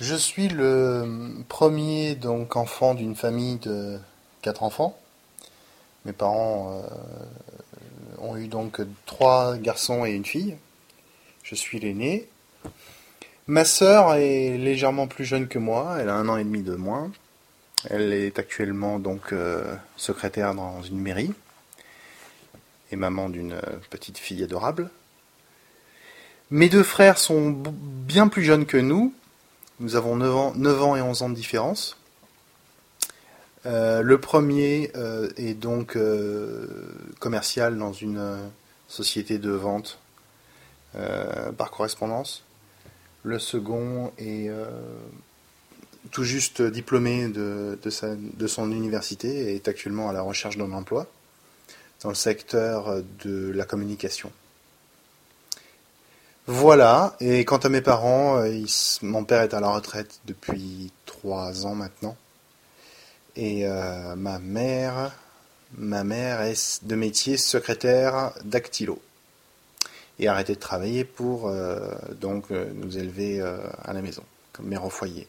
Je 0.00 0.14
suis 0.14 0.48
le 0.48 1.44
premier 1.46 2.14
donc 2.14 2.56
enfant 2.56 2.94
d'une 2.94 3.14
famille 3.14 3.56
de 3.58 3.98
quatre 4.40 4.62
enfants. 4.62 4.98
Mes 6.06 6.14
parents 6.14 6.82
euh, 6.82 8.22
ont 8.22 8.34
eu 8.38 8.48
donc 8.48 8.80
trois 9.04 9.58
garçons 9.58 10.06
et 10.06 10.12
une 10.12 10.24
fille. 10.24 10.56
Je 11.42 11.54
suis 11.54 11.78
l'aîné. 11.78 12.26
Ma 13.46 13.66
sœur 13.66 14.14
est 14.14 14.56
légèrement 14.56 15.06
plus 15.06 15.26
jeune 15.26 15.48
que 15.48 15.58
moi, 15.58 15.98
elle 16.00 16.08
a 16.08 16.14
un 16.14 16.30
an 16.30 16.38
et 16.38 16.44
demi 16.44 16.62
de 16.62 16.76
moins. 16.76 17.12
Elle 17.90 18.14
est 18.14 18.38
actuellement 18.38 18.98
donc 18.98 19.34
euh, 19.34 19.74
secrétaire 19.98 20.54
dans 20.54 20.82
une 20.82 20.98
mairie 20.98 21.34
et 22.90 22.96
maman 22.96 23.28
d'une 23.28 23.60
petite 23.90 24.16
fille 24.16 24.42
adorable. 24.42 24.88
Mes 26.50 26.70
deux 26.70 26.84
frères 26.84 27.18
sont 27.18 27.50
bien 27.50 28.28
plus 28.28 28.44
jeunes 28.44 28.64
que 28.64 28.78
nous. 28.78 29.12
Nous 29.80 29.96
avons 29.96 30.14
9 30.14 30.36
ans, 30.36 30.52
9 30.56 30.82
ans 30.82 30.94
et 30.94 31.00
11 31.00 31.22
ans 31.22 31.30
de 31.30 31.34
différence. 31.34 31.96
Euh, 33.64 34.02
le 34.02 34.20
premier 34.20 34.90
euh, 34.94 35.30
est 35.38 35.54
donc 35.54 35.96
commercial 37.18 37.78
dans 37.78 37.94
une 37.94 38.38
société 38.88 39.38
de 39.38 39.50
vente 39.50 39.98
par 41.56 41.70
correspondance. 41.70 42.44
Le 43.22 43.38
second 43.38 44.12
est 44.18 44.50
tout 46.10 46.24
juste 46.24 46.60
diplômé 46.60 47.28
de, 47.28 47.78
son 48.46 48.72
université 48.72 49.52
et 49.52 49.54
est 49.54 49.68
actuellement 49.68 50.10
à 50.10 50.12
la 50.12 50.20
recherche 50.20 50.58
d'un 50.58 50.72
emploi 50.72 51.06
dans 52.02 52.08
le 52.08 52.14
secteur 52.14 53.02
de 53.24 53.50
la 53.52 53.64
communication. 53.64 54.32
Voilà, 56.52 57.14
et 57.20 57.44
quant 57.44 57.58
à 57.58 57.68
mes 57.68 57.80
parents, 57.80 58.38
euh, 58.38 58.64
mon 59.02 59.22
père 59.22 59.42
est 59.42 59.54
à 59.54 59.60
la 59.60 59.68
retraite 59.68 60.18
depuis 60.26 60.90
trois 61.06 61.64
ans 61.64 61.76
maintenant. 61.76 62.16
Et 63.36 63.68
euh, 63.68 64.16
ma 64.16 64.40
mère, 64.40 65.12
ma 65.78 66.02
mère 66.02 66.40
est 66.40 66.84
de 66.84 66.96
métier 66.96 67.36
secrétaire 67.36 68.32
dactylo. 68.44 69.00
Et 70.18 70.26
arrêté 70.26 70.56
de 70.56 70.58
travailler 70.58 71.04
pour 71.04 71.46
euh, 71.46 71.94
donc 72.20 72.50
nous 72.50 72.98
élever 72.98 73.40
à 73.40 73.92
la 73.92 74.02
maison, 74.02 74.24
comme 74.52 74.66
mère 74.66 74.84
au 74.84 74.90
foyer. 74.90 75.28